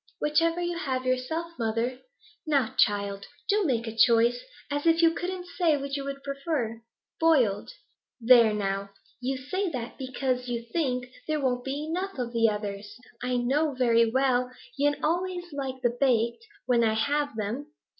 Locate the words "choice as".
3.95-4.87